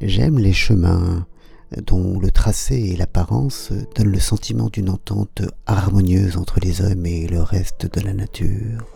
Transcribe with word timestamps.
J'aime 0.00 0.38
les 0.38 0.52
chemins 0.52 1.26
dont 1.86 2.18
le 2.18 2.30
tracé 2.30 2.74
et 2.74 2.96
l'apparence 2.96 3.72
donnent 3.94 4.12
le 4.12 4.18
sentiment 4.18 4.68
d'une 4.68 4.90
entente 4.90 5.42
harmonieuse 5.66 6.36
entre 6.36 6.60
les 6.60 6.80
hommes 6.82 7.06
et 7.06 7.26
le 7.26 7.42
reste 7.42 7.92
de 7.92 8.00
la 8.00 8.12
nature. 8.12 8.86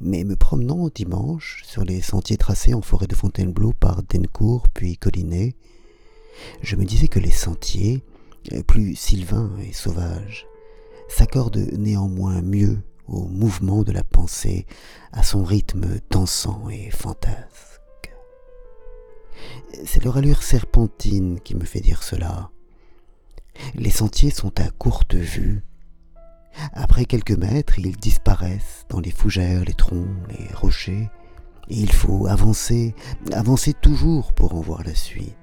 Mais 0.00 0.24
me 0.24 0.36
promenant 0.36 0.88
dimanche 0.94 1.62
sur 1.66 1.84
les 1.84 2.00
sentiers 2.00 2.36
tracés 2.36 2.74
en 2.74 2.82
forêt 2.82 3.06
de 3.06 3.14
Fontainebleau 3.14 3.72
par 3.72 4.02
Dencourt 4.02 4.68
puis 4.68 4.96
Collinet, 4.96 5.54
je 6.62 6.76
me 6.76 6.84
disais 6.84 7.08
que 7.08 7.20
les 7.20 7.30
sentiers, 7.30 8.02
plus 8.66 8.94
sylvains 8.96 9.52
et 9.62 9.72
sauvages, 9.72 10.46
s'accordent 11.08 11.68
néanmoins 11.76 12.40
mieux 12.42 12.78
au 13.06 13.26
mouvement 13.28 13.82
de 13.82 13.92
la 13.92 14.02
pensée, 14.02 14.66
à 15.12 15.22
son 15.22 15.44
rythme 15.44 15.98
dansant 16.10 16.68
et 16.70 16.90
fantasque. 16.90 17.81
C'est 19.84 20.04
leur 20.04 20.16
allure 20.16 20.42
serpentine 20.42 21.40
qui 21.40 21.54
me 21.54 21.64
fait 21.64 21.80
dire 21.80 22.02
cela. 22.02 22.50
Les 23.74 23.90
sentiers 23.90 24.30
sont 24.30 24.58
à 24.60 24.70
courte 24.70 25.14
vue. 25.14 25.62
Après 26.72 27.04
quelques 27.04 27.36
mètres, 27.36 27.78
ils 27.78 27.96
disparaissent 27.96 28.84
dans 28.88 29.00
les 29.00 29.10
fougères, 29.10 29.64
les 29.64 29.74
troncs, 29.74 30.08
les 30.30 30.54
rochers, 30.54 31.10
et 31.68 31.76
il 31.76 31.92
faut 31.92 32.26
avancer, 32.26 32.94
avancer 33.32 33.72
toujours 33.72 34.32
pour 34.32 34.54
en 34.54 34.60
voir 34.60 34.82
la 34.84 34.94
suite. 34.94 35.36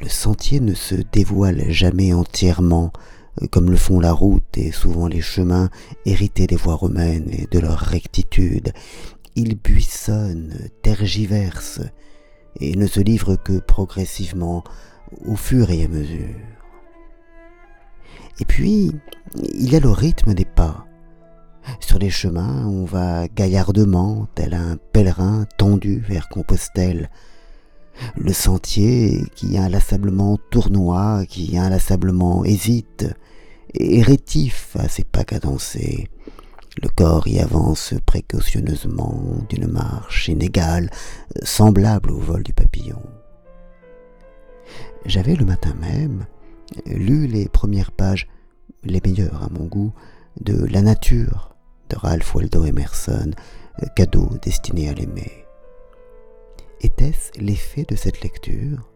Le 0.00 0.08
sentier 0.08 0.60
ne 0.60 0.74
se 0.74 0.94
dévoile 0.94 1.70
jamais 1.70 2.12
entièrement, 2.12 2.92
comme 3.50 3.70
le 3.70 3.76
font 3.76 4.00
la 4.00 4.12
route 4.12 4.56
et 4.56 4.70
souvent 4.70 5.08
les 5.08 5.20
chemins 5.20 5.68
hérités 6.06 6.46
des 6.46 6.56
voies 6.56 6.76
romaines 6.76 7.28
et 7.32 7.46
de 7.50 7.58
leur 7.58 7.78
rectitude. 7.78 8.72
Il 9.34 9.56
buissonne, 9.56 10.68
tergiverse, 10.82 11.80
et 12.60 12.76
ne 12.76 12.86
se 12.86 13.00
livre 13.00 13.36
que 13.36 13.58
progressivement, 13.58 14.64
au 15.24 15.36
fur 15.36 15.70
et 15.70 15.84
à 15.84 15.88
mesure. 15.88 16.34
Et 18.40 18.44
puis, 18.44 18.92
il 19.54 19.72
y 19.72 19.76
a 19.76 19.80
le 19.80 19.90
rythme 19.90 20.34
des 20.34 20.44
pas. 20.44 20.86
Sur 21.80 21.98
les 21.98 22.10
chemins, 22.10 22.66
on 22.66 22.84
va 22.84 23.28
gaillardement, 23.28 24.28
tel 24.34 24.54
un 24.54 24.76
pèlerin 24.92 25.46
tendu 25.56 26.00
vers 26.00 26.28
Compostelle. 26.28 27.10
Le 28.16 28.32
sentier 28.32 29.24
qui 29.34 29.56
inlassablement 29.56 30.38
tournoie, 30.50 31.24
qui 31.26 31.56
inlassablement 31.56 32.44
hésite, 32.44 33.06
est 33.72 34.02
rétif 34.02 34.76
à 34.78 34.88
ses 34.88 35.04
pas 35.04 35.24
cadencés. 35.24 36.08
Le 36.82 36.88
corps 36.88 37.28
y 37.28 37.38
avance 37.38 37.94
précautionneusement 38.04 39.22
d'une 39.48 39.68
marche 39.68 40.28
inégale, 40.28 40.90
semblable 41.42 42.10
au 42.10 42.18
vol 42.18 42.42
du 42.42 42.52
papillon. 42.52 43.00
J'avais 45.06 45.36
le 45.36 45.44
matin 45.44 45.74
même 45.74 46.26
lu 46.86 47.26
les 47.26 47.48
premières 47.48 47.92
pages, 47.92 48.26
les 48.82 49.00
meilleures 49.04 49.44
à 49.44 49.48
mon 49.50 49.66
goût, 49.66 49.92
de 50.40 50.66
La 50.66 50.82
nature 50.82 51.54
de 51.90 51.96
Ralph 51.96 52.34
Waldo 52.34 52.64
Emerson, 52.64 53.30
cadeau 53.94 54.28
destiné 54.42 54.88
à 54.88 54.94
l'aimer. 54.94 55.46
Était-ce 56.80 57.30
l'effet 57.38 57.84
de 57.88 57.94
cette 57.94 58.20
lecture? 58.22 58.90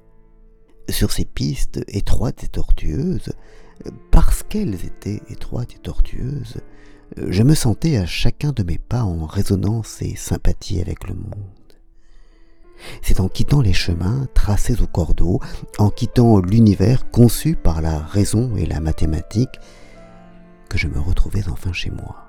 Sur 0.89 1.13
ces 1.13 1.27
pistes 1.27 1.81
étroites 1.87 2.43
et 2.43 2.49
tortueuses, 2.49 3.33
parce 4.11 4.43
qu'elles 4.43 4.85
étaient 4.85 5.23
étroites 5.29 5.75
et 5.75 5.79
tortueuses, 5.79 6.61
je 7.17 7.43
me 7.43 7.55
sentais 7.55 7.97
à 7.97 8.07
chacun 8.07 8.53
de 8.53 8.63
mes 8.63 8.79
pas 8.79 9.03
en 9.03 9.27
résonance 9.27 10.03
et 10.03 10.15
sympathie 10.17 10.81
avec 10.81 11.09
le 11.09 11.15
monde. 11.15 11.33
C'est 13.03 13.21
en 13.21 13.29
quittant 13.29 13.61
les 13.61 13.73
chemins 13.73 14.29
tracés 14.35 14.81
au 14.83 14.87
cordeau, 14.87 15.41
en 15.79 15.91
quittant 15.91 16.39
l'univers 16.39 17.11
conçu 17.11 17.57
par 17.57 17.83
la 17.83 17.99
raison 17.99 18.57
et 18.57 18.67
la 18.67 18.81
mathématique, 18.81 19.59
que 20.69 20.79
je 20.79 20.87
me 20.87 21.01
retrouvais 21.01 21.49
enfin 21.49 21.73
chez 21.73 21.91
moi. 21.91 22.29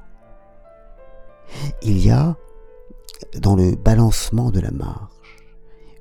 Il 1.84 2.04
y 2.04 2.10
a, 2.10 2.36
dans 3.38 3.56
le 3.56 3.76
balancement 3.76 4.50
de 4.52 4.60
la 4.60 4.72
marche, 4.72 5.10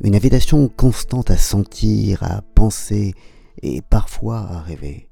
une 0.00 0.14
invitation 0.14 0.68
constante 0.68 1.30
à 1.30 1.36
sentir, 1.36 2.22
à 2.22 2.42
penser 2.54 3.14
et 3.62 3.82
parfois 3.82 4.38
à 4.38 4.60
rêver 4.60 5.08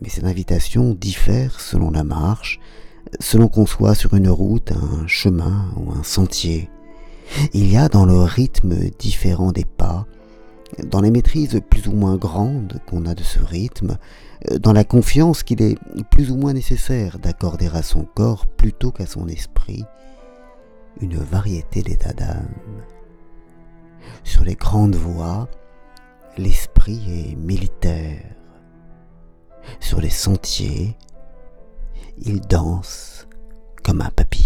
mais 0.00 0.08
cette 0.08 0.24
invitation 0.24 0.94
diffère 0.94 1.60
selon 1.60 1.90
la 1.90 2.04
marche, 2.04 2.60
selon 3.20 3.48
qu'on 3.48 3.66
soit 3.66 3.94
sur 3.94 4.14
une 4.14 4.28
route, 4.28 4.72
un 4.72 5.06
chemin 5.06 5.72
ou 5.76 5.92
un 5.92 6.02
sentier. 6.02 6.70
Il 7.52 7.70
y 7.70 7.76
a 7.76 7.88
dans 7.88 8.04
le 8.04 8.20
rythme 8.20 8.74
différent 8.98 9.52
des 9.52 9.64
pas, 9.64 10.06
dans 10.84 11.00
les 11.00 11.10
maîtrises 11.10 11.60
plus 11.68 11.86
ou 11.88 11.92
moins 11.92 12.16
grandes 12.16 12.80
qu'on 12.86 13.06
a 13.06 13.14
de 13.14 13.22
ce 13.22 13.38
rythme, 13.38 13.96
dans 14.58 14.72
la 14.72 14.84
confiance 14.84 15.42
qu'il 15.42 15.62
est 15.62 15.76
plus 16.10 16.30
ou 16.30 16.36
moins 16.36 16.52
nécessaire 16.52 17.18
d'accorder 17.18 17.68
à 17.72 17.82
son 17.82 18.04
corps 18.04 18.46
plutôt 18.46 18.90
qu'à 18.90 19.06
son 19.06 19.28
esprit, 19.28 19.84
une 21.00 21.16
variété 21.16 21.82
d'états 21.82 22.12
d'âme. 22.12 22.48
Sur 24.24 24.44
les 24.44 24.56
grandes 24.56 24.96
voies, 24.96 25.48
l'esprit 26.38 27.30
est 27.30 27.36
militaire, 27.36 28.21
les 30.02 30.10
sentiers, 30.10 30.96
il 32.18 32.40
danse 32.40 33.28
comme 33.84 34.00
un 34.02 34.10
papillon. 34.10 34.41